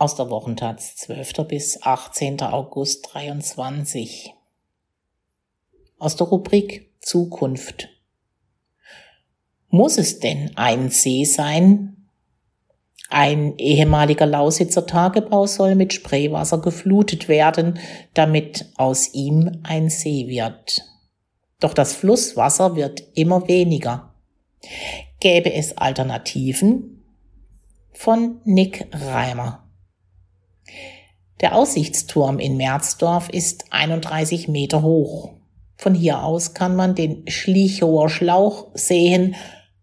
aus 0.00 0.14
der 0.14 0.30
Wochentaz 0.30 0.94
12. 0.94 1.48
bis 1.48 1.82
18. 1.82 2.40
August 2.42 3.12
23. 3.12 4.32
Aus 5.98 6.14
der 6.14 6.28
Rubrik 6.28 6.92
Zukunft. 7.00 7.88
Muss 9.70 9.98
es 9.98 10.20
denn 10.20 10.52
ein 10.56 10.90
See 10.90 11.24
sein? 11.24 12.06
Ein 13.10 13.58
ehemaliger 13.58 14.26
Lausitzer 14.26 14.86
Tagebau 14.86 15.46
soll 15.46 15.74
mit 15.74 15.92
Spreewasser 15.92 16.58
geflutet 16.58 17.28
werden, 17.28 17.80
damit 18.14 18.70
aus 18.76 19.14
ihm 19.14 19.62
ein 19.64 19.90
See 19.90 20.28
wird. 20.28 20.84
Doch 21.58 21.74
das 21.74 21.94
Flusswasser 21.94 22.76
wird 22.76 23.02
immer 23.14 23.48
weniger. 23.48 24.14
Gäbe 25.18 25.52
es 25.52 25.76
Alternativen? 25.76 27.02
Von 27.92 28.40
Nick 28.44 28.86
Reimer. 28.92 29.67
Der 31.40 31.54
Aussichtsturm 31.54 32.38
in 32.38 32.56
Merzdorf 32.56 33.28
ist 33.28 33.66
31 33.70 34.48
Meter 34.48 34.82
hoch. 34.82 35.34
Von 35.76 35.94
hier 35.94 36.24
aus 36.24 36.54
kann 36.54 36.74
man 36.74 36.94
den 36.94 37.22
Schlichower 37.28 38.10
Schlauch 38.10 38.68
sehen, 38.74 39.36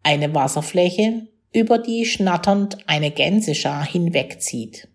eine 0.03 0.35
Wasserfläche, 0.35 1.27
über 1.53 1.77
die 1.77 2.05
schnatternd 2.05 2.77
eine 2.87 3.11
Gänseschar 3.11 3.85
hinwegzieht. 3.85 4.89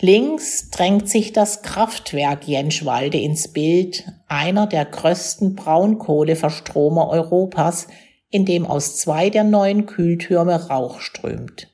Links 0.00 0.70
drängt 0.70 1.08
sich 1.08 1.32
das 1.32 1.62
Kraftwerk 1.62 2.48
Jenschwalde 2.48 3.18
ins 3.18 3.52
Bild, 3.52 4.04
einer 4.26 4.66
der 4.66 4.84
größten 4.84 5.54
Braunkohleverstromer 5.54 7.08
Europas, 7.08 7.86
in 8.28 8.44
dem 8.44 8.66
aus 8.66 8.96
zwei 8.96 9.30
der 9.30 9.44
neuen 9.44 9.86
Kühltürme 9.86 10.68
Rauch 10.68 11.00
strömt. 11.00 11.71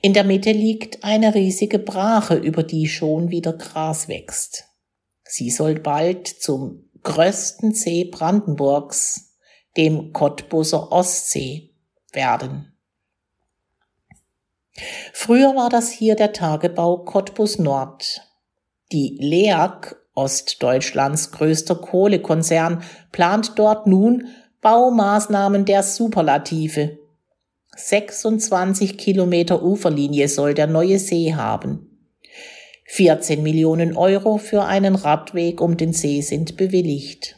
In 0.00 0.12
der 0.12 0.24
Mitte 0.24 0.52
liegt 0.52 1.04
eine 1.04 1.34
riesige 1.34 1.78
Brache, 1.78 2.34
über 2.34 2.62
die 2.62 2.88
schon 2.88 3.30
wieder 3.30 3.52
Gras 3.52 4.08
wächst. 4.08 4.64
Sie 5.24 5.50
soll 5.50 5.80
bald 5.80 6.28
zum 6.28 6.90
größten 7.02 7.72
See 7.72 8.04
Brandenburgs, 8.04 9.36
dem 9.76 10.12
Cottbuser 10.12 10.92
Ostsee, 10.92 11.70
werden. 12.12 12.76
Früher 15.12 15.54
war 15.54 15.68
das 15.68 15.90
hier 15.90 16.14
der 16.14 16.32
Tagebau 16.32 16.98
Cottbus 16.98 17.58
Nord. 17.58 18.22
Die 18.90 19.16
LEAG, 19.20 19.96
Ostdeutschlands 20.14 21.32
größter 21.32 21.76
Kohlekonzern, 21.76 22.82
plant 23.12 23.58
dort 23.58 23.86
nun 23.86 24.28
Baumaßnahmen 24.60 25.64
der 25.64 25.82
Superlative 25.82 27.01
26 27.76 28.98
Kilometer 28.98 29.62
Uferlinie 29.62 30.28
soll 30.28 30.54
der 30.54 30.66
neue 30.66 30.98
See 30.98 31.34
haben. 31.34 31.88
14 32.86 33.42
Millionen 33.42 33.96
Euro 33.96 34.36
für 34.36 34.64
einen 34.64 34.94
Radweg 34.94 35.60
um 35.60 35.78
den 35.78 35.94
See 35.94 36.20
sind 36.20 36.58
bewilligt. 36.58 37.36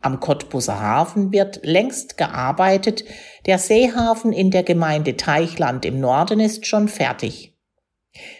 Am 0.00 0.20
Cottbuser 0.20 0.78
Hafen 0.78 1.32
wird 1.32 1.60
längst 1.64 2.16
gearbeitet. 2.16 3.04
Der 3.46 3.58
Seehafen 3.58 4.32
in 4.32 4.52
der 4.52 4.62
Gemeinde 4.62 5.16
Teichland 5.16 5.84
im 5.84 5.98
Norden 5.98 6.38
ist 6.38 6.66
schon 6.66 6.86
fertig. 6.86 7.56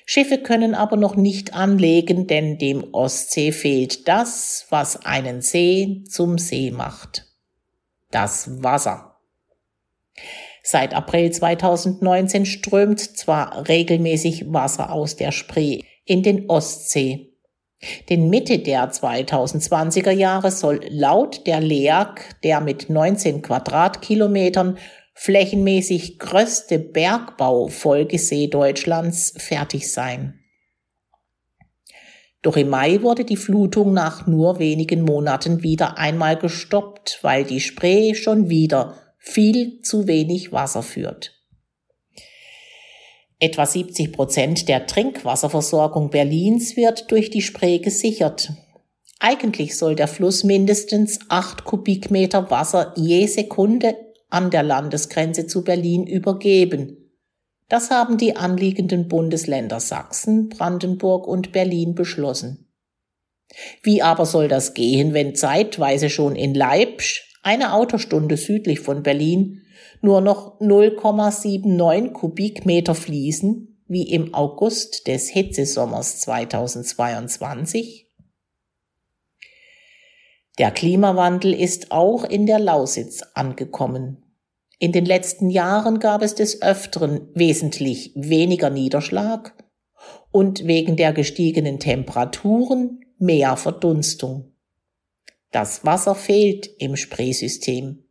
Schiffe 0.07 0.39
können 0.39 0.75
aber 0.75 0.97
noch 0.97 1.17
nicht 1.17 1.55
anlegen, 1.55 2.29
denn 2.29 2.59
dem 2.59 2.95
Ostsee 2.95 3.51
fehlt 3.51 4.07
das, 4.07 4.67
was 4.71 5.05
einen 5.05 5.43
See 5.43 6.05
zum 6.09 6.39
See 6.39 6.71
macht. 6.71 7.27
Das 8.11 8.63
Wasser. 8.63 9.17
Seit 10.71 10.93
April 10.93 11.31
2019 11.31 12.45
strömt 12.45 13.01
zwar 13.01 13.67
regelmäßig 13.69 14.53
Wasser 14.53 14.93
aus 14.93 15.17
der 15.17 15.33
Spree 15.33 15.81
in 16.05 16.23
den 16.23 16.51
Ostsee. 16.51 17.33
Den 18.11 18.29
Mitte 18.29 18.59
der 18.59 18.93
2020er 18.93 20.11
Jahre 20.11 20.51
soll 20.51 20.83
laut 20.91 21.47
der 21.47 21.63
LEAG 21.63 22.21
der 22.45 22.61
mit 22.61 22.91
19 22.91 23.41
Quadratkilometern 23.41 24.77
flächenmäßig 25.15 26.19
größte 26.19 26.79
Bergbaufolgesee 26.79 28.49
Deutschlands 28.49 29.33
fertig 29.39 29.91
sein. 29.91 30.39
Doch 32.43 32.59
im 32.59 32.69
Mai 32.69 33.01
wurde 33.01 33.25
die 33.25 33.39
Flutung 33.39 33.95
nach 33.95 34.27
nur 34.27 34.59
wenigen 34.59 35.01
Monaten 35.01 35.63
wieder 35.63 35.97
einmal 35.97 36.37
gestoppt, 36.37 37.21
weil 37.23 37.45
die 37.45 37.61
Spree 37.61 38.13
schon 38.13 38.51
wieder 38.51 39.08
viel 39.29 39.81
zu 39.83 40.07
wenig 40.07 40.53
Wasser 40.53 40.83
führt. 40.83 41.35
Etwa 43.39 43.67
70 43.67 44.13
Prozent 44.13 44.69
der 44.69 44.87
Trinkwasserversorgung 44.87 46.11
Berlins 46.11 46.77
wird 46.77 47.11
durch 47.11 47.31
die 47.31 47.43
Spree 47.43 47.79
gesichert. 47.79 48.53
Eigentlich 49.21 49.77
soll 49.77 49.95
der 49.95 50.09
Fluss 50.09 50.45
mindestens 50.45 51.21
acht 51.29 51.65
Kubikmeter 51.65 52.51
Wasser 52.51 52.95
je 52.97 53.27
Sekunde 53.27 53.97
an 54.29 54.51
der 54.51 54.63
Landesgrenze 54.63 55.47
zu 55.47 55.63
Berlin 55.63 56.07
übergeben. 56.07 56.97
Das 57.69 57.91
haben 57.91 58.17
die 58.17 58.35
anliegenden 58.35 59.09
Bundesländer 59.09 59.79
Sachsen, 59.79 60.49
Brandenburg 60.49 61.27
und 61.27 61.53
Berlin 61.53 61.95
beschlossen. 61.95 62.67
Wie 63.83 64.03
aber 64.03 64.27
soll 64.27 64.49
das 64.49 64.75
gehen, 64.75 65.15
wenn 65.15 65.35
zeitweise 65.35 66.11
schon 66.11 66.35
in 66.35 66.55
Leipzig 66.55 67.28
eine 67.49 67.73
Autostunde 67.73 68.37
südlich 68.37 68.81
von 68.81 69.03
Berlin 69.03 69.63
nur 70.03 70.21
noch 70.21 70.61
0,79 70.61 72.13
Kubikmeter 72.13 72.95
fließen, 72.95 73.83
wie 73.87 74.03
im 74.03 74.35
August 74.35 75.07
des 75.09 75.31
Hitzesommers 75.31 76.21
2022? 76.21 78.13
Der 80.59 80.71
Klimawandel 80.71 81.55
ist 81.55 81.91
auch 81.91 82.25
in 82.25 82.45
der 82.45 82.59
Lausitz 82.59 83.23
angekommen. 83.33 84.19
In 84.79 84.93
den 84.93 85.07
letzten 85.07 85.49
Jahren 85.49 86.01
gab 86.01 86.21
es 86.21 86.35
des 86.35 86.61
Öfteren 86.61 87.31
wesentlich 87.35 88.13
weniger 88.15 88.69
Niederschlag 88.69 89.55
und 90.31 90.67
wegen 90.67 90.97
der 90.97 91.15
gestiegenen 91.15 91.79
Temperaturen 91.81 93.01
mehr 93.19 93.57
Verdunstung. 93.57 94.53
Das 95.51 95.85
Wasser 95.85 96.15
fehlt 96.15 96.69
im 96.79 96.97
Spreesystem. 96.97 98.05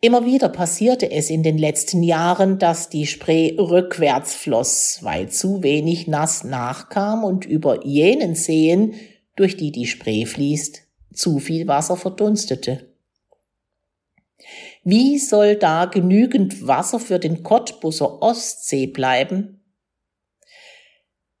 Immer 0.00 0.24
wieder 0.24 0.48
passierte 0.48 1.10
es 1.10 1.28
in 1.28 1.42
den 1.42 1.58
letzten 1.58 2.04
Jahren, 2.04 2.58
dass 2.58 2.88
die 2.88 3.06
Spree 3.06 3.56
rückwärts 3.58 4.34
floss, 4.34 5.00
weil 5.02 5.28
zu 5.28 5.64
wenig 5.64 6.06
Nass 6.06 6.44
nachkam 6.44 7.24
und 7.24 7.44
über 7.44 7.84
jenen 7.84 8.36
Seen, 8.36 8.94
durch 9.34 9.56
die 9.56 9.72
die 9.72 9.86
Spree 9.86 10.24
fließt, 10.24 10.82
zu 11.12 11.40
viel 11.40 11.66
Wasser 11.66 11.96
verdunstete. 11.96 12.94
Wie 14.84 15.18
soll 15.18 15.56
da 15.56 15.84
genügend 15.86 16.66
Wasser 16.66 17.00
für 17.00 17.18
den 17.18 17.42
Cottbuser 17.42 18.22
Ostsee 18.22 18.86
bleiben? 18.86 19.57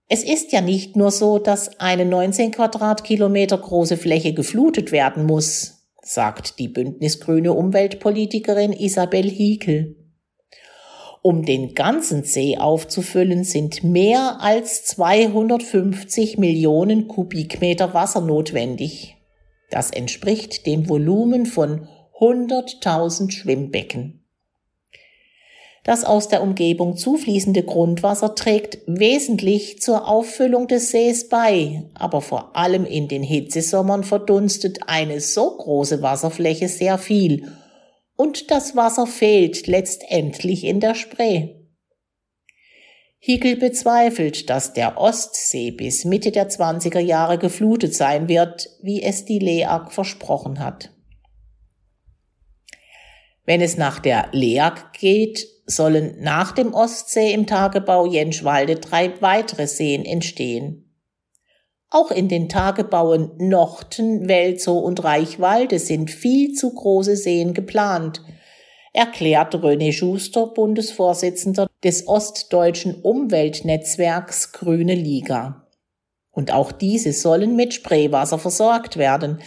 Es 0.08 0.24
ist 0.24 0.52
ja 0.52 0.62
nicht 0.62 0.96
nur 0.96 1.10
so, 1.10 1.38
dass 1.38 1.78
eine 1.80 2.06
19 2.06 2.52
Quadratkilometer 2.52 3.58
große 3.58 3.98
Fläche 3.98 4.32
geflutet 4.32 4.90
werden 4.90 5.26
muss, 5.26 5.86
sagt 6.02 6.58
die 6.58 6.68
bündnisgrüne 6.68 7.52
Umweltpolitikerin 7.52 8.72
Isabel 8.72 9.28
Hiekel. 9.28 9.96
Um 11.20 11.44
den 11.44 11.74
ganzen 11.74 12.22
See 12.22 12.56
aufzufüllen, 12.56 13.44
sind 13.44 13.84
mehr 13.84 14.40
als 14.40 14.84
250 14.86 16.38
Millionen 16.38 17.06
Kubikmeter 17.06 17.92
Wasser 17.92 18.22
notwendig. 18.22 19.16
Das 19.70 19.90
entspricht 19.90 20.66
dem 20.66 20.88
Volumen 20.88 21.44
von 21.44 21.86
100.000 22.18 23.30
Schwimmbecken. 23.30 24.24
Das 25.88 26.04
aus 26.04 26.28
der 26.28 26.42
Umgebung 26.42 26.98
zufließende 26.98 27.62
Grundwasser 27.62 28.34
trägt 28.34 28.80
wesentlich 28.86 29.80
zur 29.80 30.06
Auffüllung 30.06 30.68
des 30.68 30.90
Sees 30.90 31.30
bei, 31.30 31.82
aber 31.94 32.20
vor 32.20 32.54
allem 32.54 32.84
in 32.84 33.08
den 33.08 33.22
Hitzesommern 33.22 34.04
verdunstet 34.04 34.80
eine 34.86 35.22
so 35.22 35.56
große 35.56 36.02
Wasserfläche 36.02 36.68
sehr 36.68 36.98
viel 36.98 37.50
und 38.16 38.50
das 38.50 38.76
Wasser 38.76 39.06
fehlt 39.06 39.66
letztendlich 39.66 40.64
in 40.64 40.80
der 40.80 40.94
Spree. 40.94 41.54
Hickel 43.18 43.56
bezweifelt, 43.56 44.50
dass 44.50 44.74
der 44.74 44.98
Ostsee 44.98 45.70
bis 45.70 46.04
Mitte 46.04 46.32
der 46.32 46.50
20er 46.50 47.00
Jahre 47.00 47.38
geflutet 47.38 47.94
sein 47.94 48.28
wird, 48.28 48.68
wie 48.82 49.02
es 49.02 49.24
die 49.24 49.38
LEAG 49.38 49.90
versprochen 49.90 50.58
hat. 50.58 50.90
Wenn 53.46 53.62
es 53.62 53.78
nach 53.78 54.00
der 54.00 54.28
LEAG 54.32 54.92
geht, 54.92 55.57
sollen 55.68 56.16
nach 56.20 56.52
dem 56.52 56.74
Ostsee 56.74 57.32
im 57.32 57.46
Tagebau 57.46 58.06
Jenschwalde 58.06 58.76
drei 58.76 59.12
weitere 59.20 59.66
Seen 59.66 60.04
entstehen. 60.04 60.84
Auch 61.90 62.10
in 62.10 62.28
den 62.28 62.48
Tagebauen 62.48 63.32
Nochten, 63.38 64.28
Welzow 64.28 64.82
und 64.82 65.04
Reichwalde 65.04 65.78
sind 65.78 66.10
viel 66.10 66.52
zu 66.52 66.74
große 66.74 67.16
Seen 67.16 67.54
geplant. 67.54 68.22
erklärt 68.92 69.54
René 69.54 69.92
Schuster, 69.92 70.48
Bundesvorsitzender 70.48 71.68
des 71.84 72.08
ostdeutschen 72.08 73.00
Umweltnetzwerks 73.02 74.52
Grüne 74.52 74.94
Liga. 74.94 75.68
Und 76.32 76.52
auch 76.52 76.72
diese 76.72 77.12
sollen 77.12 77.56
mit 77.56 77.74
Spreewasser 77.74 78.38
versorgt 78.38 78.96
werden. 78.96 79.40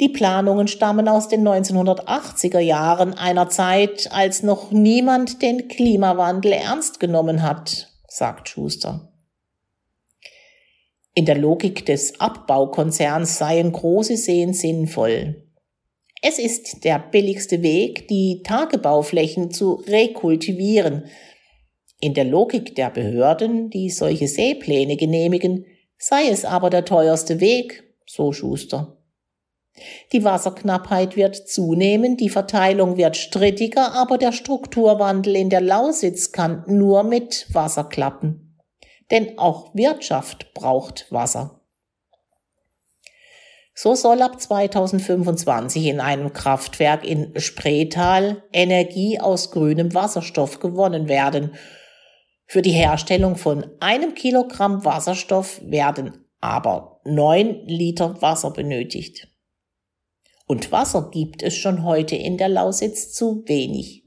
Die 0.00 0.08
Planungen 0.08 0.66
stammen 0.66 1.08
aus 1.08 1.28
den 1.28 1.46
1980er 1.46 2.58
Jahren, 2.58 3.12
einer 3.12 3.50
Zeit, 3.50 4.08
als 4.10 4.42
noch 4.42 4.70
niemand 4.70 5.42
den 5.42 5.68
Klimawandel 5.68 6.52
ernst 6.52 7.00
genommen 7.00 7.42
hat, 7.42 7.88
sagt 8.08 8.48
Schuster. 8.48 9.12
In 11.14 11.26
der 11.26 11.36
Logik 11.36 11.84
des 11.84 12.18
Abbaukonzerns 12.18 13.36
seien 13.36 13.72
große 13.72 14.16
Seen 14.16 14.54
sinnvoll. 14.54 15.46
Es 16.22 16.38
ist 16.38 16.84
der 16.84 16.98
billigste 16.98 17.62
Weg, 17.62 18.08
die 18.08 18.42
Tagebauflächen 18.42 19.50
zu 19.50 19.82
rekultivieren. 19.86 21.06
In 22.00 22.14
der 22.14 22.24
Logik 22.24 22.74
der 22.74 22.88
Behörden, 22.88 23.68
die 23.68 23.90
solche 23.90 24.28
Seepläne 24.28 24.96
genehmigen, 24.96 25.66
sei 25.98 26.28
es 26.30 26.46
aber 26.46 26.70
der 26.70 26.86
teuerste 26.86 27.40
Weg, 27.40 27.84
so 28.06 28.32
Schuster. 28.32 28.99
Die 30.12 30.24
Wasserknappheit 30.24 31.16
wird 31.16 31.36
zunehmen, 31.36 32.16
die 32.16 32.28
Verteilung 32.28 32.96
wird 32.96 33.16
strittiger, 33.16 33.92
aber 33.94 34.18
der 34.18 34.32
Strukturwandel 34.32 35.36
in 35.36 35.50
der 35.50 35.60
Lausitz 35.60 36.32
kann 36.32 36.64
nur 36.66 37.02
mit 37.02 37.46
Wasser 37.52 37.84
klappen. 37.84 38.58
Denn 39.10 39.38
auch 39.38 39.74
Wirtschaft 39.74 40.52
braucht 40.54 41.06
Wasser. 41.10 41.60
So 43.74 43.94
soll 43.94 44.20
ab 44.20 44.38
2025 44.38 45.86
in 45.86 46.00
einem 46.00 46.34
Kraftwerk 46.34 47.02
in 47.02 47.32
Spreetal 47.40 48.42
Energie 48.52 49.18
aus 49.18 49.52
grünem 49.52 49.94
Wasserstoff 49.94 50.60
gewonnen 50.60 51.08
werden. 51.08 51.54
Für 52.46 52.60
die 52.60 52.72
Herstellung 52.72 53.36
von 53.36 53.66
einem 53.80 54.14
Kilogramm 54.14 54.84
Wasserstoff 54.84 55.62
werden 55.64 56.26
aber 56.40 57.00
neun 57.04 57.66
Liter 57.66 58.20
Wasser 58.20 58.50
benötigt. 58.50 59.29
Und 60.50 60.72
Wasser 60.72 61.10
gibt 61.12 61.44
es 61.44 61.54
schon 61.54 61.84
heute 61.84 62.16
in 62.16 62.36
der 62.36 62.48
Lausitz 62.48 63.12
zu 63.12 63.44
wenig. 63.46 64.04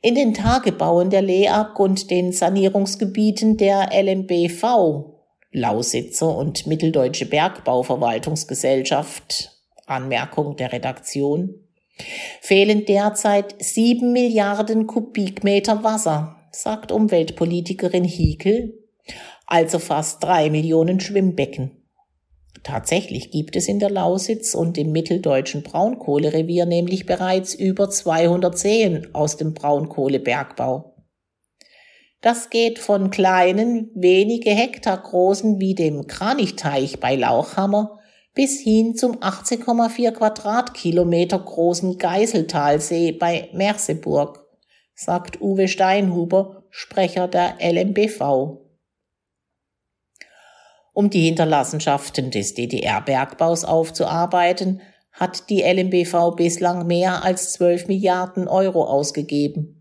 In 0.00 0.14
den 0.14 0.32
Tagebauen 0.32 1.10
der 1.10 1.20
LEAG 1.20 1.78
und 1.78 2.10
den 2.10 2.32
Sanierungsgebieten 2.32 3.58
der 3.58 3.90
LMBV 3.92 5.18
Lausitzer 5.52 6.34
und 6.34 6.66
Mitteldeutsche 6.66 7.26
Bergbauverwaltungsgesellschaft, 7.26 9.60
Anmerkung 9.84 10.56
der 10.56 10.72
Redaktion, 10.72 11.68
fehlen 12.40 12.86
derzeit 12.86 13.62
sieben 13.62 14.14
Milliarden 14.14 14.86
Kubikmeter 14.86 15.84
Wasser, 15.84 16.36
sagt 16.50 16.92
Umweltpolitikerin 16.92 18.04
Hiekel, 18.04 18.72
also 19.46 19.80
fast 19.80 20.24
drei 20.24 20.48
Millionen 20.48 20.98
Schwimmbecken. 20.98 21.79
Tatsächlich 22.62 23.30
gibt 23.30 23.56
es 23.56 23.68
in 23.68 23.78
der 23.78 23.90
Lausitz 23.90 24.54
und 24.54 24.76
im 24.76 24.92
mitteldeutschen 24.92 25.62
Braunkohlerevier 25.62 26.66
nämlich 26.66 27.06
bereits 27.06 27.54
über 27.54 27.88
200 27.88 28.58
Seen 28.58 29.08
aus 29.14 29.36
dem 29.36 29.54
Braunkohlebergbau. 29.54 30.94
Das 32.20 32.50
geht 32.50 32.78
von 32.78 33.10
kleinen, 33.10 33.90
wenige 33.94 34.50
Hektar 34.50 34.98
großen 34.98 35.58
wie 35.58 35.74
dem 35.74 36.06
Kranichteich 36.06 37.00
bei 37.00 37.16
Lauchhammer 37.16 37.98
bis 38.34 38.60
hin 38.60 38.94
zum 38.94 39.16
18,4 39.18 40.12
Quadratkilometer 40.12 41.38
großen 41.38 41.98
Geiseltalsee 41.98 43.12
bei 43.12 43.48
Merseburg, 43.52 44.46
sagt 44.94 45.40
Uwe 45.40 45.66
Steinhuber, 45.66 46.64
Sprecher 46.70 47.26
der 47.26 47.56
LMBV. 47.60 48.69
Um 50.92 51.10
die 51.10 51.22
Hinterlassenschaften 51.22 52.30
des 52.30 52.54
DDR-Bergbaus 52.54 53.64
aufzuarbeiten, 53.64 54.80
hat 55.12 55.50
die 55.50 55.62
LMBV 55.62 56.36
bislang 56.36 56.86
mehr 56.86 57.24
als 57.24 57.52
12 57.52 57.88
Milliarden 57.88 58.48
Euro 58.48 58.84
ausgegeben. 58.84 59.76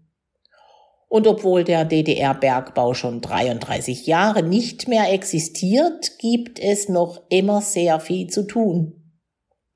Und 1.07 1.25
obwohl 1.25 1.63
der 1.63 1.85
DDR-Bergbau 1.85 2.93
schon 2.93 3.21
33 3.21 4.05
Jahre 4.05 4.43
nicht 4.43 4.87
mehr 4.87 5.11
existiert, 5.11 6.19
gibt 6.19 6.59
es 6.59 6.87
noch 6.87 7.23
immer 7.29 7.61
sehr 7.61 7.99
viel 7.99 8.27
zu 8.27 8.43
tun. 8.45 8.95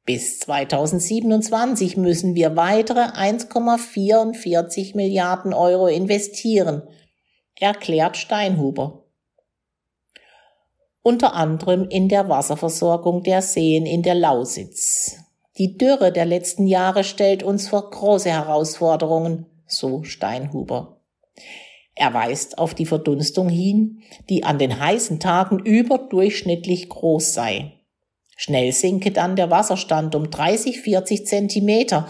Bis 0.06 0.40
2027 0.40 1.98
müssen 1.98 2.36
wir 2.36 2.56
weitere 2.56 3.00
1,44 3.00 4.96
Milliarden 4.96 5.54
Euro 5.54 5.88
investieren, 5.88 6.84
erklärt 7.60 8.18
Steinhuber. 8.18 9.03
Unter 11.06 11.34
anderem 11.34 11.90
in 11.90 12.08
der 12.08 12.30
Wasserversorgung 12.30 13.24
der 13.24 13.42
Seen 13.42 13.86
in 13.86 14.04
der 14.04 14.16
Lausitz. 14.16 15.18
Die 15.58 15.78
Dürre 15.78 16.14
der 16.14 16.24
letzten 16.24 16.66
Jahre 16.66 17.04
stellt 17.04 17.44
uns 17.44 17.68
vor 17.68 17.90
große 17.90 18.30
Herausforderungen, 18.30 19.46
so 19.68 20.04
Steinhuber. 20.04 21.02
Er 21.94 22.14
weist 22.14 22.58
auf 22.58 22.74
die 22.74 22.86
Verdunstung 22.86 23.50
hin, 23.50 24.02
die 24.30 24.46
an 24.46 24.60
den 24.60 24.80
heißen 24.80 25.20
Tagen 25.20 25.60
überdurchschnittlich 25.60 26.88
groß 26.88 27.34
sei. 27.34 27.74
Schnell 28.38 28.72
sinke 28.72 29.12
dann 29.12 29.36
der 29.36 29.52
Wasserstand 29.52 30.16
um 30.16 30.32
30, 30.32 30.80
40 30.80 31.28
Zentimeter, 31.28 32.08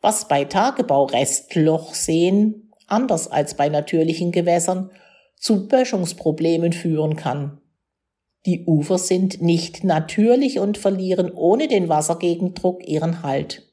was 0.00 0.28
bei 0.28 0.44
Tagebaurestllochseen, 0.44 2.70
anders 2.86 3.28
als 3.28 3.54
bei 3.54 3.68
natürlichen 3.68 4.30
Gewässern, 4.30 4.92
zu 5.34 5.66
Böschungsproblemen 5.66 6.72
führen 6.72 7.16
kann. 7.16 7.60
Die 8.46 8.64
Ufer 8.64 8.98
sind 8.98 9.42
nicht 9.42 9.82
natürlich 9.82 10.60
und 10.60 10.78
verlieren 10.78 11.32
ohne 11.32 11.66
den 11.66 11.88
Wassergegendruck 11.88 12.86
ihren 12.86 13.22
Halt. 13.24 13.66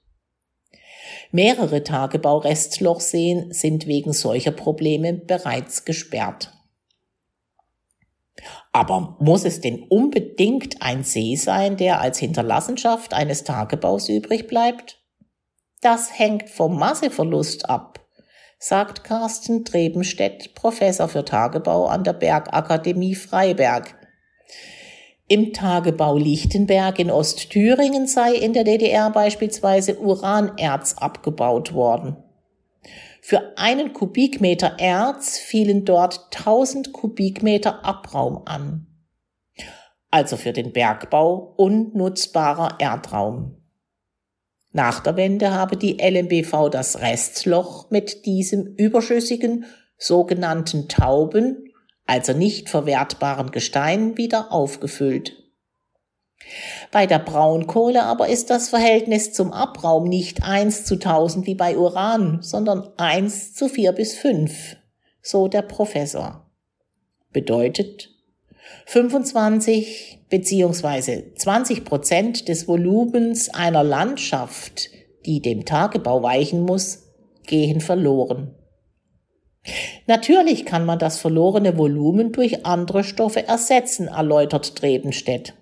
Mehrere 1.31 1.83
Tagebaurestlochseen 1.83 3.53
sind 3.53 3.85
wegen 3.85 4.13
solcher 4.13 4.51
Probleme 4.51 5.13
bereits 5.13 5.85
gesperrt. 5.85 6.51
Aber 8.71 9.15
muss 9.19 9.45
es 9.45 9.61
denn 9.61 9.83
unbedingt 9.83 10.81
ein 10.81 11.03
See 11.03 11.35
sein, 11.35 11.77
der 11.77 12.01
als 12.01 12.17
Hinterlassenschaft 12.17 13.13
eines 13.13 13.43
Tagebaus 13.43 14.09
übrig 14.09 14.47
bleibt? 14.47 14.99
Das 15.81 16.17
hängt 16.17 16.49
vom 16.49 16.79
Masseverlust 16.79 17.69
ab, 17.69 18.07
sagt 18.57 19.03
Carsten 19.03 19.65
Trebenstedt, 19.65 20.55
Professor 20.55 21.07
für 21.07 21.25
Tagebau 21.25 21.85
an 21.85 22.03
der 22.03 22.13
Bergakademie 22.13 23.15
Freiberg. 23.15 24.02
Im 25.27 25.53
Tagebau 25.53 26.17
Lichtenberg 26.17 26.99
in 26.99 27.09
Ostthüringen 27.09 28.07
sei 28.07 28.35
in 28.35 28.53
der 28.53 28.63
DDR 28.63 29.09
beispielsweise 29.09 29.99
Uranerz 29.99 30.93
abgebaut 30.93 31.73
worden. 31.73 32.17
Für 33.21 33.57
einen 33.57 33.93
Kubikmeter 33.93 34.79
Erz 34.79 35.37
fielen 35.37 35.85
dort 35.85 36.27
1000 36.37 36.91
Kubikmeter 36.91 37.85
Abraum 37.85 38.41
an. 38.45 38.87
Also 40.11 40.35
für 40.35 40.51
den 40.51 40.73
Bergbau 40.73 41.53
unnutzbarer 41.55 42.79
Erdraum. 42.79 43.55
Nach 44.73 44.99
der 44.99 45.15
Wende 45.15 45.51
habe 45.51 45.77
die 45.77 45.97
LMBV 46.01 46.69
das 46.69 46.99
Restloch 46.99 47.89
mit 47.91 48.25
diesem 48.25 48.75
überschüssigen 48.75 49.65
sogenannten 49.97 50.89
Tauben 50.89 51.72
also 52.05 52.33
nicht 52.33 52.69
verwertbaren 52.69 53.51
Gestein, 53.51 54.17
wieder 54.17 54.51
aufgefüllt. 54.51 55.43
Bei 56.91 57.07
der 57.07 57.19
Braunkohle 57.19 58.03
aber 58.03 58.27
ist 58.27 58.49
das 58.49 58.69
Verhältnis 58.69 59.33
zum 59.33 59.51
Abraum 59.51 60.07
nicht 60.07 60.43
1 60.43 60.85
zu 60.85 60.95
1000 60.95 61.47
wie 61.47 61.55
bei 61.55 61.77
Uran, 61.77 62.39
sondern 62.41 62.91
1 62.97 63.53
zu 63.53 63.69
4 63.69 63.93
bis 63.93 64.15
5, 64.15 64.75
so 65.21 65.47
der 65.47 65.61
Professor. 65.61 66.51
Bedeutet, 67.31 68.09
25 68.85 70.25
bzw. 70.29 71.33
20 71.35 71.85
Prozent 71.85 72.47
des 72.47 72.67
Volumens 72.67 73.49
einer 73.49 73.83
Landschaft, 73.83 74.89
die 75.25 75.41
dem 75.41 75.65
Tagebau 75.65 76.21
weichen 76.21 76.61
muss, 76.61 77.03
gehen 77.45 77.81
verloren. 77.81 78.55
Natürlich 80.07 80.65
kann 80.65 80.85
man 80.85 80.99
das 80.99 81.19
verlorene 81.19 81.77
Volumen 81.77 82.31
durch 82.31 82.65
andere 82.65 83.03
Stoffe 83.03 83.47
ersetzen, 83.47 84.07
erläutert 84.07 84.75
Trebenstedt. 84.75 85.53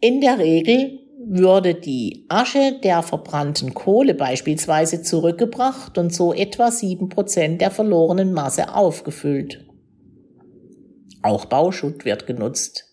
In 0.00 0.20
der 0.20 0.38
Regel 0.38 1.00
würde 1.26 1.74
die 1.74 2.24
Asche 2.28 2.78
der 2.82 3.02
verbrannten 3.02 3.74
Kohle 3.74 4.14
beispielsweise 4.14 5.02
zurückgebracht 5.02 5.98
und 5.98 6.14
so 6.14 6.32
etwa 6.32 6.70
sieben 6.70 7.08
Prozent 7.08 7.60
der 7.60 7.72
verlorenen 7.72 8.32
Masse 8.32 8.74
aufgefüllt. 8.74 9.66
Auch 11.22 11.46
Bauschutt 11.46 12.04
wird 12.04 12.26
genutzt. 12.26 12.84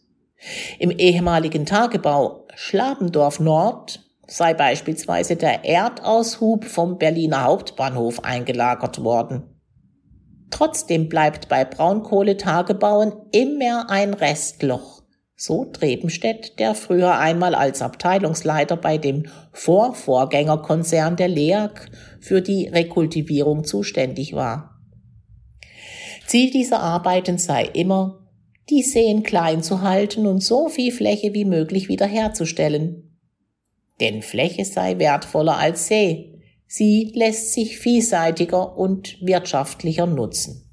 Im 0.80 0.92
ehemaligen 0.92 1.66
Tagebau 1.66 2.48
Schlabendorf 2.56 3.40
Nord 3.40 4.05
sei 4.27 4.53
beispielsweise 4.53 5.36
der 5.36 5.63
Erdaushub 5.63 6.65
vom 6.65 6.98
Berliner 6.98 7.44
Hauptbahnhof 7.44 8.24
eingelagert 8.24 9.03
worden. 9.03 9.44
Trotzdem 10.51 11.10
bleibt 11.10 11.50
bei 11.50 11.65
Braunkohletagebauen 11.65 13.13
immer 13.32 13.89
ein 13.89 14.13
Restloch. 14.13 15.03
So 15.38 15.65
Trebenstedt, 15.65 16.60
der 16.60 16.75
früher 16.75 17.17
einmal 17.20 17.55
als 17.55 17.82
Abteilungsleiter 17.82 18.77
bei 18.77 18.98
dem 18.98 19.25
Vorvorgängerkonzern 19.51 21.17
der 21.17 21.27
LEAG 21.27 21.89
für 22.22 22.41
die 22.41 22.67
Rekultivierung 22.67 23.65
zuständig 23.65 24.34
war. 24.34 24.79
Ziel 26.25 26.51
dieser 26.51 26.79
Arbeiten 26.79 27.38
sei 27.38 27.65
immer, 27.65 28.25
die 28.70 28.82
Seen 28.82 29.24
klein 29.24 29.62
zu 29.62 29.82
halten 29.82 30.25
und 30.25 30.41
so 30.41 30.70
viel 30.70 30.91
Fläche 30.91 31.34
wie 31.34 31.46
möglich 31.46 31.89
wiederherzustellen. 31.89 33.15
Denn 34.00 34.22
Fläche 34.22 34.66
sei 34.66 35.00
wertvoller 35.00 35.58
als 35.58 35.88
See. 35.88 36.42
Sie 36.68 37.12
lässt 37.14 37.54
sich 37.54 37.78
vielseitiger 37.78 38.78
und 38.78 39.18
wirtschaftlicher 39.22 40.06
nutzen. 40.06 40.70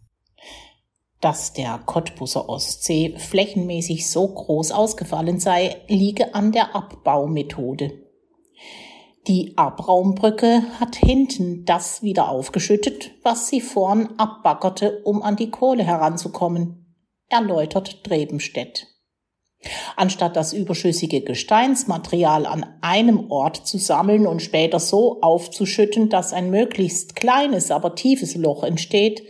Dass 1.20 1.52
der 1.52 1.78
Cottbuser 1.86 2.48
Ostsee 2.48 3.14
flächenmäßig 3.16 4.10
so 4.10 4.26
groß 4.26 4.72
ausgefallen 4.72 5.38
sei, 5.38 5.76
liege 5.86 6.34
an 6.34 6.50
der 6.50 6.74
Abbaumethode. 6.74 8.02
Die 9.28 9.56
Abraumbrücke 9.56 10.64
hat 10.80 10.96
hinten 10.96 11.64
das 11.64 12.02
wieder 12.02 12.28
aufgeschüttet, 12.28 13.12
was 13.22 13.46
sie 13.48 13.60
vorn 13.60 14.18
abbaggerte, 14.18 15.00
um 15.04 15.22
an 15.22 15.36
die 15.36 15.50
Kohle 15.50 15.84
heranzukommen, 15.84 16.96
erläutert 17.28 18.04
Drebenstedt. 18.04 18.91
Anstatt 19.96 20.36
das 20.36 20.52
überschüssige 20.52 21.20
Gesteinsmaterial 21.20 22.46
an 22.46 22.66
einem 22.80 23.30
Ort 23.30 23.66
zu 23.66 23.78
sammeln 23.78 24.26
und 24.26 24.42
später 24.42 24.80
so 24.80 25.20
aufzuschütten, 25.22 26.08
dass 26.08 26.32
ein 26.32 26.50
möglichst 26.50 27.14
kleines, 27.14 27.70
aber 27.70 27.94
tiefes 27.94 28.34
Loch 28.34 28.64
entsteht, 28.64 29.22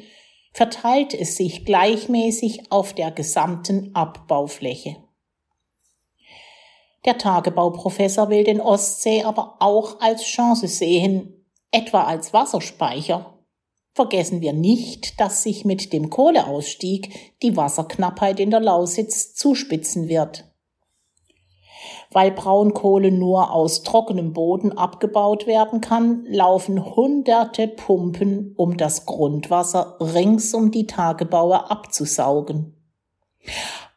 verteilt 0.52 1.14
es 1.14 1.36
sich 1.36 1.64
gleichmäßig 1.64 2.70
auf 2.70 2.94
der 2.94 3.10
gesamten 3.10 3.94
Abbaufläche. 3.94 4.96
Der 7.04 7.18
Tagebauprofessor 7.18 8.28
will 8.28 8.44
den 8.44 8.60
Ostsee 8.60 9.24
aber 9.24 9.56
auch 9.58 10.00
als 10.00 10.22
Chance 10.22 10.68
sehen, 10.68 11.46
etwa 11.72 12.04
als 12.04 12.32
Wasserspeicher. 12.32 13.38
Vergessen 13.94 14.40
wir 14.40 14.54
nicht, 14.54 15.20
dass 15.20 15.42
sich 15.42 15.66
mit 15.66 15.92
dem 15.92 16.08
Kohleausstieg 16.08 17.34
die 17.42 17.56
Wasserknappheit 17.56 18.40
in 18.40 18.50
der 18.50 18.60
Lausitz 18.60 19.34
zuspitzen 19.34 20.08
wird. 20.08 20.50
Weil 22.10 22.30
Braunkohle 22.30 23.10
nur 23.10 23.52
aus 23.52 23.82
trockenem 23.82 24.32
Boden 24.32 24.72
abgebaut 24.72 25.46
werden 25.46 25.80
kann, 25.82 26.24
laufen 26.26 26.94
hunderte 26.94 27.68
Pumpen, 27.68 28.54
um 28.56 28.76
das 28.78 29.04
Grundwasser 29.04 29.98
rings 30.00 30.54
um 30.54 30.70
die 30.70 30.86
Tagebaue 30.86 31.70
abzusaugen. 31.70 32.74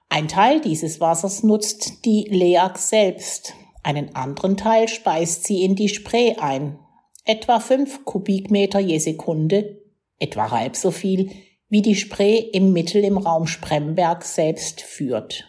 Ein 0.09 0.27
Teil 0.27 0.59
dieses 0.59 0.99
Wassers 0.99 1.43
nutzt 1.43 2.05
die 2.05 2.23
LEAG 2.29 2.77
selbst, 2.77 3.53
einen 3.83 4.15
anderen 4.15 4.57
Teil 4.57 4.87
speist 4.87 5.43
sie 5.43 5.63
in 5.63 5.75
die 5.75 5.89
Spree 5.89 6.35
ein, 6.37 6.79
etwa 7.23 7.59
fünf 7.59 8.03
Kubikmeter 8.03 8.79
je 8.79 8.97
Sekunde, 8.97 9.84
etwa 10.19 10.51
halb 10.51 10.75
so 10.75 10.91
viel, 10.91 11.31
wie 11.69 11.81
die 11.81 11.95
Spree 11.95 12.37
im 12.37 12.73
Mittel 12.73 13.03
im 13.03 13.17
Raum 13.17 13.47
Spremberg 13.47 14.23
selbst 14.23 14.81
führt. 14.81 15.45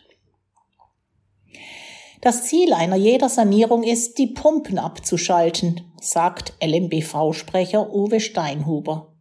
Das 2.21 2.45
Ziel 2.45 2.73
einer 2.73 2.97
jeder 2.97 3.29
Sanierung 3.29 3.83
ist, 3.83 4.19
die 4.19 4.29
Pumpen 4.29 4.79
abzuschalten, 4.79 5.93
sagt 6.01 6.55
LMBV-Sprecher 6.61 7.93
Uwe 7.95 8.21
Steinhuber. 8.21 9.13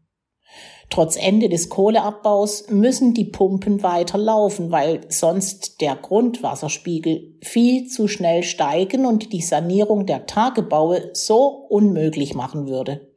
Trotz 0.90 1.16
Ende 1.16 1.50
des 1.50 1.70
Kohleabbaus 1.70 2.70
müssen 2.70 3.14
die 3.14 3.26
Pumpen 3.26 3.84
weiter 3.84 4.18
laufen, 4.18 4.72
weil 4.72 5.02
sonst 5.10 5.82
der 5.82 5.96
Grundwasserspiegel 5.96 7.38
viel 7.42 7.88
zu 7.88 8.08
schnell 8.08 8.44
steigen 8.44 9.06
und 9.06 9.34
die 9.34 9.42
Sanierung 9.42 10.06
der 10.06 10.26
Tagebaue 10.26 11.10
so 11.14 11.68
unmöglich 11.70 12.34
machen 12.34 12.68
würde. 12.68 13.15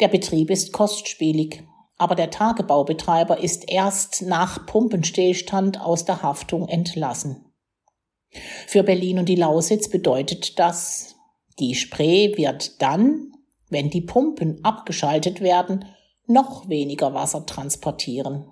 Der 0.00 0.08
Betrieb 0.08 0.50
ist 0.50 0.72
kostspielig, 0.72 1.62
aber 1.98 2.14
der 2.14 2.30
Tagebaubetreiber 2.30 3.38
ist 3.38 3.70
erst 3.70 4.22
nach 4.22 4.66
Pumpenstillstand 4.66 5.80
aus 5.80 6.04
der 6.04 6.22
Haftung 6.22 6.68
entlassen. 6.68 7.52
Für 8.66 8.82
Berlin 8.82 9.20
und 9.20 9.28
die 9.28 9.36
Lausitz 9.36 9.88
bedeutet 9.88 10.58
das, 10.58 11.14
die 11.60 11.76
Spree 11.76 12.36
wird 12.36 12.82
dann, 12.82 13.32
wenn 13.68 13.90
die 13.90 14.00
Pumpen 14.00 14.64
abgeschaltet 14.64 15.40
werden, 15.40 15.84
noch 16.26 16.68
weniger 16.68 17.14
Wasser 17.14 17.46
transportieren. 17.46 18.50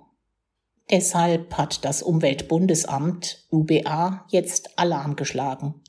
Deshalb 0.89 1.57
hat 1.57 1.83
das 1.85 2.01
Umweltbundesamt 2.01 3.45
UBA 3.51 4.25
jetzt 4.29 4.77
Alarm 4.77 5.15
geschlagen. 5.15 5.81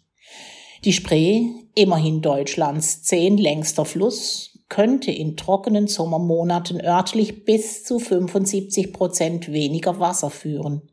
Die 0.84 0.92
Spree, 0.92 1.46
immerhin 1.74 2.20
Deutschlands 2.20 3.02
zehn 3.02 3.38
längster 3.38 3.84
Fluss, 3.84 4.53
könnte 4.74 5.12
in 5.12 5.36
trockenen 5.36 5.86
Sommermonaten 5.86 6.80
örtlich 6.80 7.44
bis 7.44 7.84
zu 7.84 8.00
75 8.00 8.92
Prozent 8.92 9.52
weniger 9.52 10.00
Wasser 10.00 10.30
führen. 10.30 10.90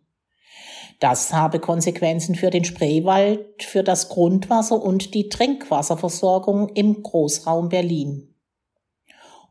Das 1.00 1.33
habe 1.33 1.57
Konsequenzen 1.57 2.35
für 2.35 2.51
den 2.51 2.63
Spreewald, 2.63 3.63
für 3.63 3.81
das 3.81 4.09
Grundwasser 4.09 4.79
und 4.79 5.15
die 5.15 5.29
Trinkwasserversorgung 5.29 6.69
im 6.75 7.01
Großraum 7.01 7.69
Berlin. 7.69 8.35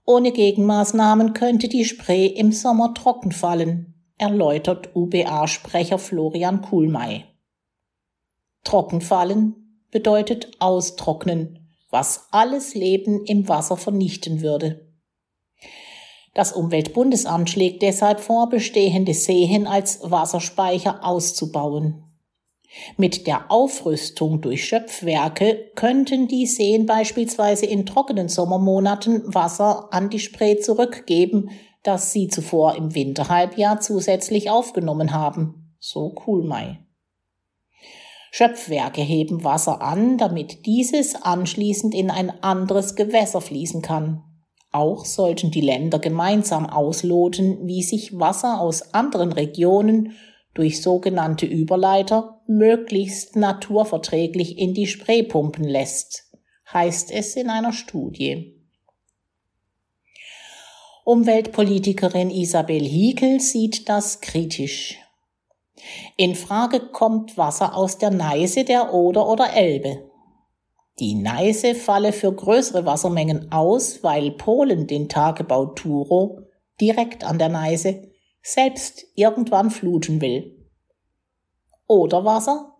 Ohne 0.07 0.31
Gegenmaßnahmen 0.31 1.33
könnte 1.33 1.67
die 1.67 1.85
Spree 1.85 2.27
im 2.27 2.53
Sommer 2.53 2.95
trocken 2.95 3.33
fallen, 3.33 3.95
erläutert 4.17 4.95
UBA-Sprecher 4.95 5.99
Florian 5.99 6.63
Kuhlmei. 6.63 7.25
Trockenfallen 8.63 9.83
bedeutet 9.91 10.53
austrocknen, 10.61 11.60
was 11.91 12.29
alles 12.31 12.75
Leben 12.75 13.25
im 13.25 13.49
Wasser 13.49 13.77
vernichten 13.77 14.41
würde. 14.41 14.87
Das 16.35 16.53
Umweltbundesamt 16.53 17.51
schlägt 17.51 17.83
deshalb 17.83 18.21
vor, 18.21 18.49
bestehende 18.49 19.15
Seen 19.15 19.67
als 19.67 19.99
Wasserspeicher 20.03 21.05
auszubauen. 21.05 22.05
Mit 22.97 23.27
der 23.27 23.51
Aufrüstung 23.51 24.41
durch 24.41 24.65
Schöpfwerke 24.65 25.71
könnten 25.75 26.29
die 26.29 26.47
Seen 26.47 26.87
beispielsweise 26.87 27.67
in 27.67 27.85
trockenen 27.85 28.29
Sommermonaten 28.29 29.35
Wasser 29.35 29.93
an 29.93 30.09
die 30.09 30.21
Spree 30.21 30.57
zurückgeben, 30.57 31.51
das 31.83 32.13
sie 32.13 32.29
zuvor 32.29 32.77
im 32.77 32.95
Winterhalbjahr 32.95 33.81
zusätzlich 33.81 34.51
aufgenommen 34.51 35.13
haben. 35.13 35.75
So 35.81 36.11
Kuhlmei. 36.11 36.79
Schöpfwerke 38.31 39.03
heben 39.03 39.43
Wasser 39.45 39.83
an, 39.83 40.19
damit 40.19 40.67
dieses 40.67 41.15
anschließend 41.17 41.95
in 41.95 42.11
ein 42.11 42.31
anderes 42.43 42.95
Gewässer 42.95 43.41
fließen 43.41 43.83
kann. 43.83 44.23
Auch 44.73 45.05
sollten 45.05 45.51
die 45.51 45.61
Länder 45.61 45.99
gemeinsam 45.99 46.67
ausloten, 46.67 47.67
wie 47.67 47.83
sich 47.83 48.19
Wasser 48.19 48.61
aus 48.61 48.95
anderen 48.95 49.33
Regionen 49.33 50.13
durch 50.55 50.81
sogenannte 50.81 51.47
Überleiter 51.47 52.41
möglichst 52.47 53.37
naturverträglich 53.37 54.59
in 54.59 54.75
die 54.75 54.87
Spree 54.87 55.23
pumpen 55.23 55.65
lässt, 55.65 56.31
heißt 56.73 57.11
es 57.11 57.35
in 57.35 57.51
einer 57.51 57.73
Studie. 57.73 58.57
Umweltpolitikerin 61.05 62.31
Isabel 62.31 62.85
Hiekel 62.85 63.41
sieht 63.41 63.89
das 63.89 64.21
kritisch. 64.21 64.99
In 66.17 66.35
Frage 66.35 66.81
kommt 66.81 67.37
Wasser 67.39 67.75
aus 67.75 67.99
der 67.99 68.11
Neiße, 68.11 68.65
der 68.65 68.93
Oder 68.95 69.29
oder 69.29 69.55
Elbe. 69.55 70.11
Die 70.99 71.15
Neiße 71.15 71.75
falle 71.75 72.13
für 72.13 72.33
größere 72.33 72.85
Wassermengen 72.85 73.51
aus, 73.53 74.03
weil 74.03 74.33
Polen 74.33 74.87
den 74.87 75.09
Tagebau 75.09 75.67
Turo 75.67 76.41
direkt 76.81 77.25
an 77.25 77.39
der 77.39 77.49
Neiße 77.49 78.03
selbst 78.43 79.07
irgendwann 79.15 79.71
fluten 79.71 80.21
will. 80.21 80.69
Oder 81.87 82.25
Wasser? 82.25 82.77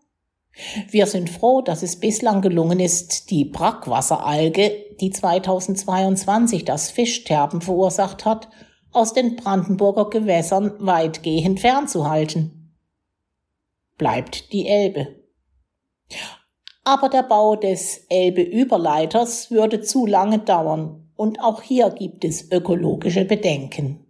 Wir 0.91 1.07
sind 1.07 1.31
froh, 1.31 1.63
dass 1.63 1.83
es 1.83 1.99
bislang 1.99 2.43
gelungen 2.43 2.81
ist, 2.81 3.31
die 3.31 3.45
Brackwasseralge, 3.45 4.73
die 5.01 5.11
2022 5.11 6.65
das 6.65 6.91
Fischsterben 6.91 7.61
verursacht 7.61 8.25
hat, 8.25 8.49
aus 8.93 9.13
den 9.13 9.37
Brandenburger 9.37 10.11
Gewässern 10.11 10.75
weitgehend 10.79 11.61
fernzuhalten. 11.61 12.60
Bleibt 14.01 14.53
die 14.53 14.67
Elbe 14.67 15.21
aber 16.85 17.09
der 17.09 17.23
Bau 17.23 17.57
des 17.57 18.07
Elbe-Überleiters 18.09 19.51
würde 19.51 19.81
zu 19.81 20.07
lange 20.07 20.41
dauern 20.41 21.09
und 21.15 21.41
auch 21.41 21.63
hier 21.63 21.91
gibt 21.91 22.25
es 22.25 22.51
ökologische 22.51 23.25
Bedenken. 23.25 24.07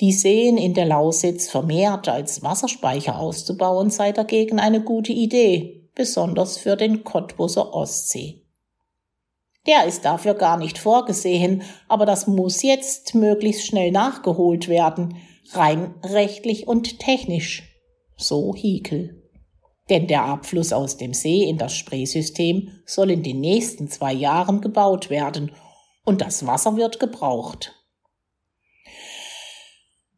Die 0.00 0.12
Seen 0.12 0.58
in 0.58 0.74
der 0.74 0.86
Lausitz 0.86 1.48
vermehrt 1.48 2.08
als 2.08 2.42
Wasserspeicher 2.42 3.18
auszubauen 3.18 3.90
sei 3.90 4.12
dagegen 4.12 4.58
eine 4.58 4.82
gute 4.82 5.12
Idee, 5.12 5.88
besonders 5.94 6.58
für 6.58 6.76
den 6.76 7.04
Cottbuser 7.04 7.72
Ostsee. 7.72 8.42
Der 9.66 9.86
ist 9.86 10.04
dafür 10.04 10.34
gar 10.34 10.58
nicht 10.58 10.76
vorgesehen, 10.76 11.62
aber 11.88 12.04
das 12.04 12.26
muss 12.26 12.62
jetzt 12.62 13.14
möglichst 13.14 13.64
schnell 13.64 13.92
nachgeholt 13.92 14.68
werden, 14.68 15.16
rein 15.52 15.94
rechtlich 16.02 16.68
und 16.68 16.98
technisch. 16.98 17.73
So 18.16 18.54
Hiekel. 18.54 19.22
Denn 19.90 20.06
der 20.06 20.24
Abfluss 20.24 20.72
aus 20.72 20.96
dem 20.96 21.12
See 21.12 21.44
in 21.44 21.58
das 21.58 21.74
Spreesystem 21.74 22.70
soll 22.86 23.10
in 23.10 23.22
den 23.22 23.40
nächsten 23.40 23.88
zwei 23.88 24.12
Jahren 24.12 24.60
gebaut 24.60 25.10
werden 25.10 25.52
und 26.04 26.20
das 26.20 26.46
Wasser 26.46 26.76
wird 26.76 27.00
gebraucht. 27.00 27.74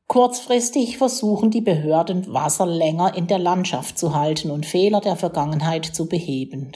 Kurzfristig 0.06 0.98
versuchen 0.98 1.50
die 1.50 1.60
Behörden, 1.60 2.32
Wasser 2.32 2.66
länger 2.66 3.16
in 3.16 3.26
der 3.26 3.40
Landschaft 3.40 3.98
zu 3.98 4.14
halten 4.14 4.52
und 4.52 4.64
Fehler 4.64 5.00
der 5.00 5.16
Vergangenheit 5.16 5.84
zu 5.84 6.08
beheben. 6.08 6.72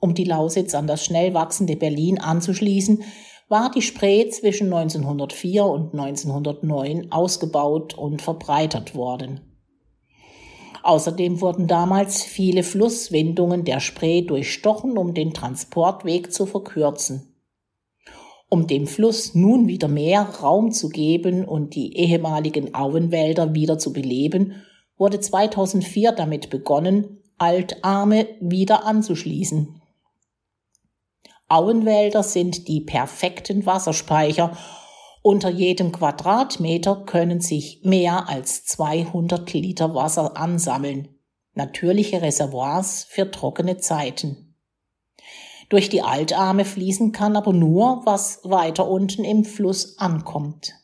Um 0.00 0.14
die 0.14 0.24
Lausitz 0.24 0.74
an 0.74 0.86
das 0.86 1.02
schnell 1.02 1.32
wachsende 1.32 1.76
Berlin 1.76 2.20
anzuschließen, 2.20 3.02
war 3.48 3.70
die 3.70 3.80
Spree 3.80 4.28
zwischen 4.28 4.72
1904 4.72 5.64
und 5.64 5.94
1909 5.94 7.10
ausgebaut 7.10 7.94
und 7.94 8.20
verbreitert 8.20 8.94
worden. 8.94 9.53
Außerdem 10.84 11.40
wurden 11.40 11.66
damals 11.66 12.22
viele 12.22 12.62
Flusswindungen 12.62 13.64
der 13.64 13.80
Spree 13.80 14.20
durchstochen, 14.20 14.98
um 14.98 15.14
den 15.14 15.32
Transportweg 15.32 16.30
zu 16.30 16.44
verkürzen. 16.44 17.34
Um 18.50 18.66
dem 18.66 18.86
Fluss 18.86 19.34
nun 19.34 19.66
wieder 19.66 19.88
mehr 19.88 20.20
Raum 20.42 20.72
zu 20.72 20.90
geben 20.90 21.46
und 21.46 21.74
die 21.74 21.96
ehemaligen 21.96 22.74
Auenwälder 22.74 23.54
wieder 23.54 23.78
zu 23.78 23.94
beleben, 23.94 24.62
wurde 24.98 25.20
2004 25.20 26.12
damit 26.12 26.50
begonnen, 26.50 27.22
Altarme 27.38 28.28
wieder 28.40 28.84
anzuschließen. 28.84 29.80
Auenwälder 31.48 32.22
sind 32.22 32.68
die 32.68 32.82
perfekten 32.82 33.64
Wasserspeicher. 33.64 34.54
Unter 35.26 35.48
jedem 35.48 35.90
Quadratmeter 35.90 36.96
können 37.06 37.40
sich 37.40 37.80
mehr 37.82 38.28
als 38.28 38.66
200 38.66 39.54
Liter 39.54 39.94
Wasser 39.94 40.36
ansammeln. 40.36 41.08
Natürliche 41.54 42.20
Reservoirs 42.20 43.04
für 43.04 43.30
trockene 43.30 43.78
Zeiten. 43.78 44.54
Durch 45.70 45.88
die 45.88 46.02
Altarme 46.02 46.66
fließen 46.66 47.12
kann 47.12 47.36
aber 47.36 47.54
nur, 47.54 48.02
was 48.04 48.40
weiter 48.44 48.86
unten 48.86 49.24
im 49.24 49.46
Fluss 49.46 49.96
ankommt. 49.98 50.74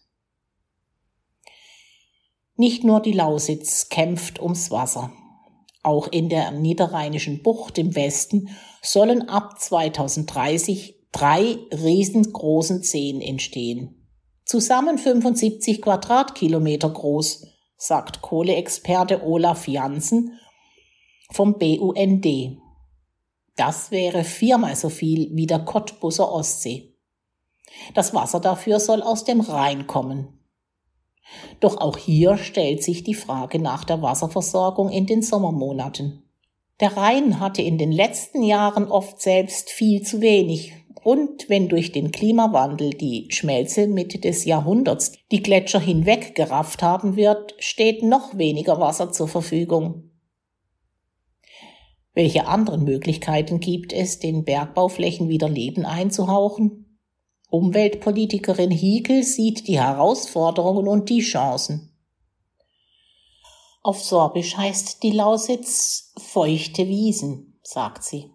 Nicht 2.56 2.82
nur 2.82 3.00
die 3.00 3.12
Lausitz 3.12 3.90
kämpft 3.90 4.40
ums 4.40 4.70
Wasser. 4.70 5.12
Auch 5.82 6.08
in 6.08 6.30
der 6.30 6.50
niederrheinischen 6.52 7.42
Bucht 7.42 7.76
im 7.76 7.94
Westen 7.94 8.48
sollen 8.80 9.28
ab 9.28 9.60
2030 9.60 10.94
drei 11.12 11.58
riesengroßen 11.70 12.82
Seen 12.82 13.20
entstehen. 13.20 13.99
Zusammen 14.50 14.98
75 14.98 15.80
Quadratkilometer 15.80 16.90
groß, 16.90 17.46
sagt 17.76 18.20
Kohleexperte 18.20 19.22
Olaf 19.24 19.68
Janssen 19.68 20.40
vom 21.30 21.56
BUND. 21.56 22.26
Das 23.54 23.92
wäre 23.92 24.24
viermal 24.24 24.74
so 24.74 24.88
viel 24.88 25.30
wie 25.36 25.46
der 25.46 25.60
Cottbuser 25.60 26.32
Ostsee. 26.32 26.96
Das 27.94 28.12
Wasser 28.12 28.40
dafür 28.40 28.80
soll 28.80 29.02
aus 29.02 29.22
dem 29.22 29.40
Rhein 29.40 29.86
kommen. 29.86 30.40
Doch 31.60 31.76
auch 31.76 31.96
hier 31.96 32.36
stellt 32.36 32.82
sich 32.82 33.04
die 33.04 33.14
Frage 33.14 33.60
nach 33.60 33.84
der 33.84 34.02
Wasserversorgung 34.02 34.90
in 34.90 35.06
den 35.06 35.22
Sommermonaten. 35.22 36.28
Der 36.80 36.96
Rhein 36.96 37.38
hatte 37.38 37.62
in 37.62 37.78
den 37.78 37.92
letzten 37.92 38.42
Jahren 38.42 38.88
oft 38.88 39.20
selbst 39.20 39.70
viel 39.70 40.02
zu 40.02 40.20
wenig. 40.20 40.74
Und 41.02 41.48
wenn 41.48 41.68
durch 41.68 41.92
den 41.92 42.12
Klimawandel 42.12 42.90
die 42.90 43.28
Schmelze 43.30 43.86
Mitte 43.86 44.18
des 44.18 44.44
Jahrhunderts 44.44 45.12
die 45.30 45.42
Gletscher 45.42 45.80
hinweggerafft 45.80 46.82
haben 46.82 47.16
wird, 47.16 47.54
steht 47.58 48.02
noch 48.02 48.36
weniger 48.36 48.80
Wasser 48.80 49.10
zur 49.10 49.28
Verfügung. 49.28 50.10
Welche 52.12 52.46
anderen 52.46 52.84
Möglichkeiten 52.84 53.60
gibt 53.60 53.92
es, 53.92 54.18
den 54.18 54.44
Bergbauflächen 54.44 55.28
wieder 55.28 55.48
Leben 55.48 55.86
einzuhauchen? 55.86 56.98
Umweltpolitikerin 57.48 58.70
Hiekel 58.70 59.22
sieht 59.22 59.68
die 59.68 59.80
Herausforderungen 59.80 60.86
und 60.86 61.08
die 61.08 61.20
Chancen. 61.20 61.90
Auf 63.82 64.02
Sorbisch 64.02 64.56
heißt 64.56 65.02
die 65.02 65.12
Lausitz 65.12 66.12
feuchte 66.18 66.86
Wiesen, 66.86 67.58
sagt 67.62 68.04
sie. 68.04 68.30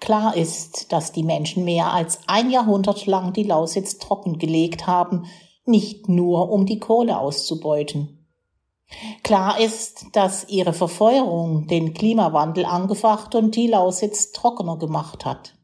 Klar 0.00 0.36
ist, 0.36 0.92
dass 0.92 1.12
die 1.12 1.24
Menschen 1.24 1.64
mehr 1.64 1.92
als 1.92 2.20
ein 2.26 2.50
Jahrhundert 2.50 3.06
lang 3.06 3.32
die 3.32 3.42
Lausitz 3.42 3.98
trockengelegt 3.98 4.86
haben, 4.86 5.26
nicht 5.64 6.08
nur 6.08 6.50
um 6.50 6.66
die 6.66 6.78
Kohle 6.78 7.18
auszubeuten. 7.18 8.18
Klar 9.22 9.60
ist, 9.60 10.06
dass 10.12 10.48
ihre 10.48 10.72
Verfeuerung 10.72 11.66
den 11.66 11.92
Klimawandel 11.92 12.64
angefacht 12.64 13.34
und 13.34 13.54
die 13.54 13.66
Lausitz 13.66 14.32
trockener 14.32 14.78
gemacht 14.78 15.24
hat. 15.24 15.54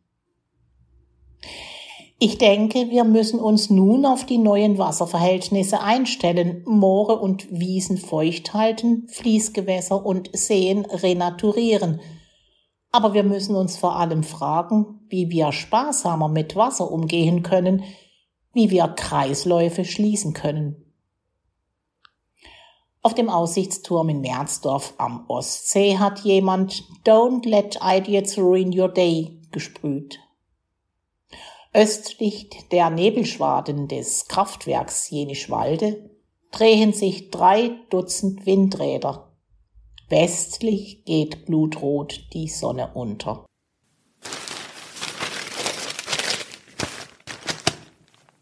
Ich 2.19 2.39
denke, 2.39 2.91
wir 2.91 3.05
müssen 3.05 3.41
uns 3.41 3.71
nun 3.71 4.07
auf 4.07 4.25
die 4.25 4.39
neuen 4.39 4.79
Wasserverhältnisse 4.79 5.81
einstellen, 5.81 6.63
Moore 6.65 7.19
und 7.19 7.51
Wiesen 7.51 7.99
feucht 7.99 8.55
halten, 8.55 9.09
Fließgewässer 9.09 10.05
und 10.05 10.31
Seen 10.33 10.85
renaturieren. 10.85 12.01
Aber 12.95 13.13
wir 13.13 13.25
müssen 13.25 13.57
uns 13.57 13.77
vor 13.77 13.97
allem 13.97 14.23
fragen, 14.23 15.01
wie 15.09 15.29
wir 15.29 15.51
sparsamer 15.51 16.29
mit 16.29 16.55
Wasser 16.55 16.93
umgehen 16.93 17.43
können, 17.43 17.83
wie 18.53 18.71
wir 18.71 18.87
Kreisläufe 18.87 19.85
schließen 19.85 20.33
können. 20.33 20.95
Auf 23.03 23.13
dem 23.13 23.29
Aussichtsturm 23.29 24.11
in 24.11 24.21
Merzdorf 24.21 24.95
am 24.99 25.25
Ostsee 25.27 25.99
hat 25.99 26.21
jemand 26.21 26.85
Don't 27.05 27.45
let 27.49 27.81
idiots 27.83 28.39
ruin 28.39 28.73
your 28.79 28.91
day 28.91 29.41
gesprüht. 29.51 30.21
Östlich 31.73 32.49
der 32.71 32.91
Nebelschwaden 32.91 33.89
des 33.89 34.29
Kraftwerks 34.29 35.11
Jenischwalde 35.11 36.11
drehen 36.53 36.93
sich 36.93 37.33
drei 37.33 37.73
Dutzend 37.91 38.47
Windräder. 38.47 39.34
Westlich 40.15 41.05
geht 41.05 41.45
blutrot 41.45 42.33
die 42.35 42.47
Sonne 42.47 42.93
unter. 42.95 43.47